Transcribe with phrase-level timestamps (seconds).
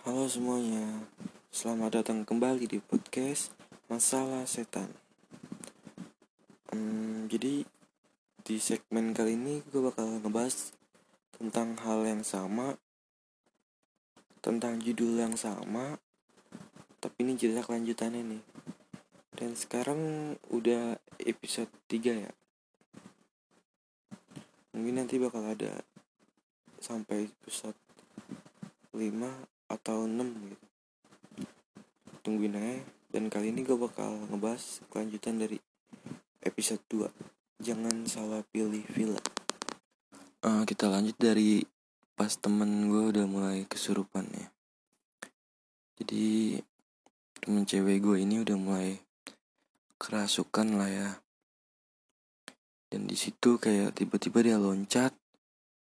[0.00, 1.04] Halo semuanya,
[1.52, 3.52] selamat datang kembali di podcast
[3.84, 4.88] Masalah Setan.
[6.72, 7.68] Hmm, jadi
[8.40, 10.72] di segmen kali ini gue bakal ngebahas
[11.36, 12.80] tentang hal yang sama,
[14.40, 16.00] tentang judul yang sama,
[16.96, 18.44] tapi ini cerita kelanjutannya nih.
[19.36, 22.32] Dan sekarang udah episode 3 ya.
[24.72, 25.84] Mungkin nanti bakal ada
[26.80, 27.76] sampai episode
[28.96, 30.18] 5 atau 6
[30.50, 30.66] gitu.
[32.26, 32.82] Tungguin aja.
[33.10, 35.58] Dan kali ini gue bakal ngebahas kelanjutan dari
[36.42, 39.20] episode 2 jangan salah pilih villa.
[40.40, 41.60] Uh, kita lanjut dari
[42.16, 44.48] pas temen gue udah mulai kesurupan ya.
[46.00, 46.56] Jadi
[47.36, 48.96] temen cewek gue ini udah mulai
[50.00, 51.10] kerasukan lah ya.
[52.88, 55.12] Dan di situ kayak tiba-tiba dia loncat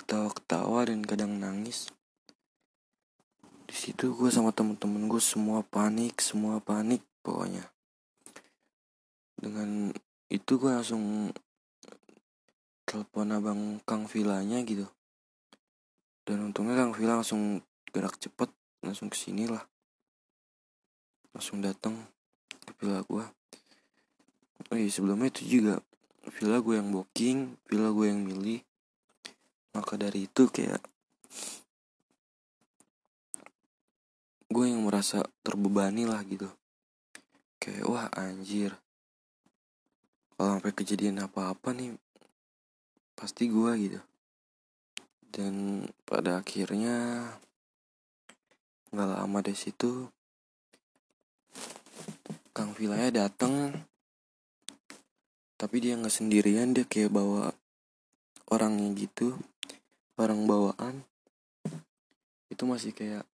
[0.00, 1.92] ketawa-ketawa dan kadang nangis
[3.72, 7.64] di situ gue sama temen-temen gue semua panik semua panik pokoknya.
[9.40, 9.88] Dengan
[10.28, 11.32] itu gue langsung
[12.84, 14.84] telepon abang Kang Vilanya gitu.
[16.28, 17.64] Dan untungnya Kang Vila langsung
[17.96, 18.52] gerak cepet
[18.84, 19.64] langsung ke sini lah.
[21.32, 21.96] Langsung datang
[22.68, 23.24] ke villa gue
[24.68, 25.80] oh iya sebelumnya itu juga
[26.38, 28.60] villa gue yang booking villa gue yang milih.
[29.72, 30.84] Maka dari itu kayak
[34.52, 36.46] gue yang merasa terbebani lah gitu.
[37.58, 38.76] Kayak wah anjir.
[40.36, 41.96] Kalau sampai kejadian apa-apa nih
[43.16, 44.00] pasti gue gitu.
[45.32, 47.26] Dan pada akhirnya
[48.92, 50.04] nggak lama dari situ
[52.52, 53.72] Kang Vilanya datang
[55.56, 57.56] tapi dia nggak sendirian dia kayak bawa
[58.52, 59.40] orangnya gitu
[60.20, 61.08] orang bawaan.
[62.52, 63.24] Itu masih kayak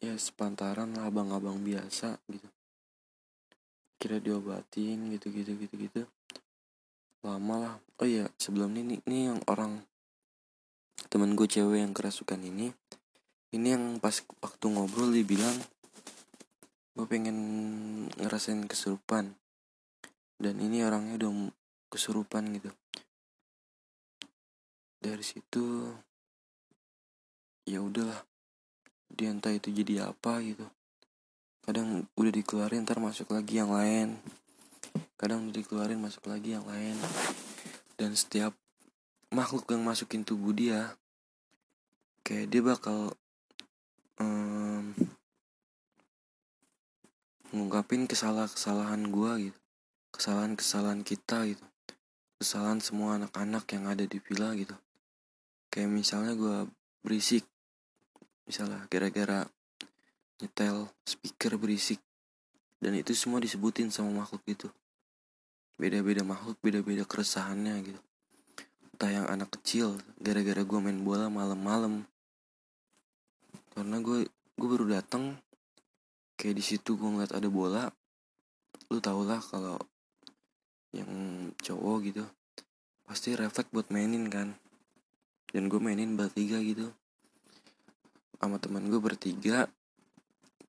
[0.00, 2.48] ya sepantaran lah abang-abang biasa gitu.
[3.96, 6.02] Kira diobatin gitu gitu gitu gitu.
[7.24, 7.74] Lama lah.
[8.00, 9.80] Oh iya sebelum ini ini yang orang
[11.08, 12.72] temen gue cewek yang kerasukan ini
[13.54, 15.56] ini yang pas waktu ngobrol dia bilang
[16.96, 17.38] gue pengen
[18.20, 19.36] ngerasain kesurupan.
[20.36, 21.32] Dan ini orangnya udah
[21.88, 22.68] kesurupan gitu.
[25.00, 25.92] Dari situ
[27.64, 28.35] ya udahlah
[29.10, 30.66] dia entah itu jadi apa gitu.
[31.66, 34.18] Kadang udah dikeluarin ntar masuk lagi yang lain.
[35.18, 36.94] Kadang udah dikeluarin masuk lagi yang lain.
[37.98, 38.54] Dan setiap
[39.34, 40.94] makhluk yang masukin tubuh dia
[42.26, 43.14] kayak dia bakal
[44.18, 44.94] um,
[47.50, 49.58] ngungkapin kesalahan-kesalahan gua gitu.
[50.14, 51.64] Kesalahan-kesalahan kita gitu.
[52.36, 54.76] Kesalahan semua anak-anak yang ada di villa gitu.
[55.72, 56.68] Kayak misalnya gua
[57.02, 57.48] berisik
[58.46, 59.44] misalnya gara-gara
[60.40, 62.00] nyetel speaker berisik.
[62.76, 64.68] Dan itu semua disebutin sama makhluk itu
[65.76, 68.00] beda-beda makhluk beda-beda keresahannya gitu.
[68.96, 72.06] Entah yang anak kecil gara-gara gue main bola malam-malam.
[73.76, 74.24] Karena gue
[74.56, 75.36] gue baru datang
[76.40, 77.84] kayak di situ gue ngeliat ada bola
[78.92, 79.76] lu tau lah kalau
[80.94, 81.10] yang
[81.58, 82.24] cowok gitu
[83.04, 84.56] pasti refleks buat mainin kan.
[85.52, 86.92] Dan gue mainin bertiga gitu
[88.36, 89.64] sama teman gue bertiga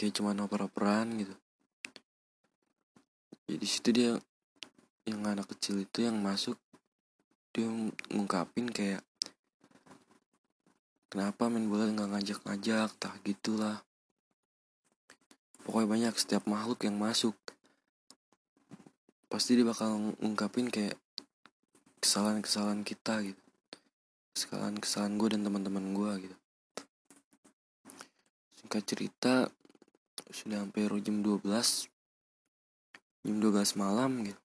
[0.00, 1.34] kayak cuma oper-operan gitu.
[3.52, 4.10] Jadi situ dia
[5.04, 6.56] yang anak kecil itu yang masuk
[7.52, 7.68] dia
[8.08, 9.04] ngungkapin kayak
[11.12, 12.90] kenapa main bola nggak ngajak-ngajak?
[12.96, 13.84] Tak gitulah.
[15.66, 17.36] Pokoknya banyak setiap makhluk yang masuk.
[19.28, 20.96] Pasti dia bakal ngungkapin kayak
[22.00, 23.42] kesalahan-kesalahan kita gitu.
[24.32, 26.39] Kesalahan-kesalahan gue dan teman-teman gue gitu
[28.70, 29.34] singkat cerita
[30.30, 31.42] sudah hampir jam 12
[33.26, 34.38] jam 12 malam gitu.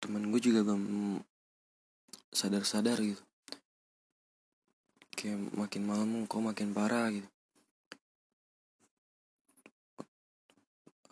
[0.00, 1.20] Temen gue juga belum
[2.32, 3.20] sadar-sadar gitu.
[5.20, 7.28] Kayak makin malam kok makin parah gitu.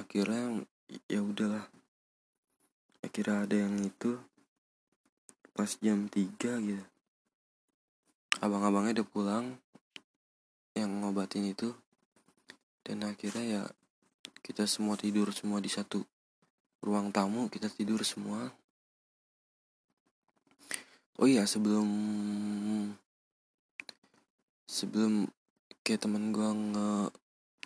[0.01, 0.65] Akhirnya
[1.13, 1.69] ya udahlah.
[3.05, 4.17] Akhirnya ada yang itu
[5.53, 6.87] pas jam 3 gitu.
[8.41, 9.61] Abang-abangnya udah pulang
[10.77, 11.73] yang ngobatin itu.
[12.85, 13.63] Dan akhirnya ya
[14.45, 16.07] kita semua tidur semua di satu
[16.85, 18.53] ruang tamu kita tidur semua.
[21.17, 21.89] Oh iya sebelum
[24.69, 25.27] sebelum
[25.81, 26.93] kayak temen gue nge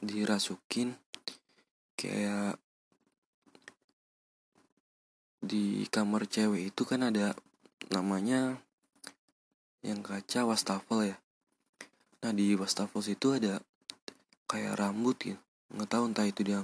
[0.00, 0.94] dirasukin
[1.98, 2.56] kayak
[5.40, 7.36] di kamar cewek itu kan ada
[7.92, 8.56] namanya
[9.80, 11.16] yang kaca wastafel ya
[12.20, 13.60] nah di wastafel itu ada
[14.46, 15.40] kayak rambut gitu
[15.70, 16.60] nggak tahu entah itu dia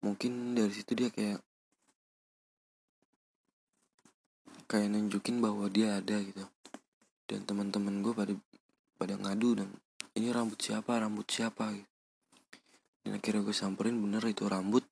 [0.00, 1.42] mungkin dari situ dia kayak
[4.66, 6.42] kayak nunjukin bahwa dia ada gitu.
[7.26, 8.34] Dan teman-teman gue pada
[8.98, 9.70] pada ngadu dan
[10.18, 10.98] ini rambut siapa?
[10.98, 11.70] Rambut siapa?
[11.74, 11.90] Gitu.
[13.06, 14.82] Dan akhirnya gue samperin bener itu rambut.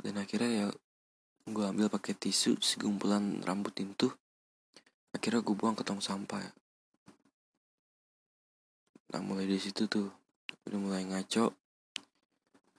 [0.00, 0.66] Dan akhirnya ya
[1.48, 4.12] gue ambil pakai tisu segumpulan rambut itu.
[5.12, 6.52] Akhirnya gue buang ke tong sampah ya.
[9.12, 10.08] Nah mulai dari situ tuh
[10.64, 11.52] udah mulai ngaco.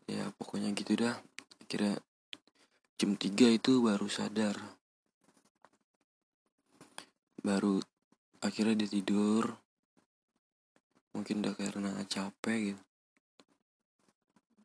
[0.09, 1.15] Ya pokoknya gitu dah.
[1.62, 2.01] Akhirnya
[2.97, 4.57] jam 3 itu baru sadar.
[7.39, 7.80] Baru
[8.41, 9.53] akhirnya dia tidur.
[11.13, 12.83] Mungkin udah karena capek gitu.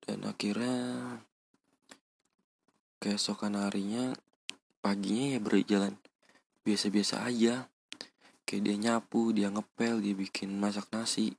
[0.09, 0.77] Dan akhirnya
[2.97, 4.17] keesokan harinya
[4.81, 6.01] paginya ya berjalan
[6.65, 7.69] biasa-biasa aja.
[8.49, 11.37] Kayak dia nyapu dia ngepel dia bikin masak nasi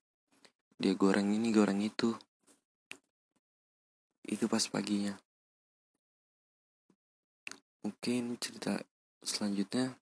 [0.79, 2.15] dia goreng ini goreng itu.
[4.25, 5.19] Itu pas paginya.
[7.83, 8.79] Mungkin cerita
[9.21, 9.93] selanjutnya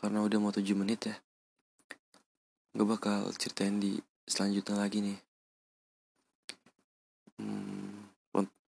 [0.00, 1.16] karena udah mau 7 menit ya
[2.74, 5.18] gue bakal ceritain di selanjutnya lagi nih.
[7.38, 8.10] Hmm,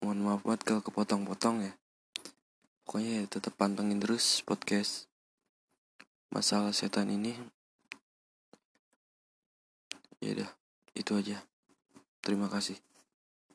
[0.04, 1.72] mohon maaf banget kalau kepotong-potong ya.
[2.84, 5.08] Pokoknya ya tetap pantengin terus podcast
[6.28, 7.32] masalah setan ini.
[10.20, 10.50] Ya udah
[10.94, 11.42] itu aja.
[12.24, 12.78] Terima kasih